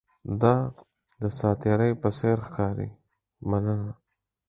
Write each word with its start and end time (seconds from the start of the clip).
دا 0.41 0.55
د 1.21 1.23
ساتیرۍ 1.39 1.91
په 2.01 2.09
څیر 2.17 2.37
ښکاري، 2.47 2.89
مننه! 3.49 3.77